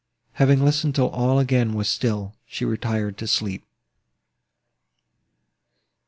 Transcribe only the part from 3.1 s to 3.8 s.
to sleep.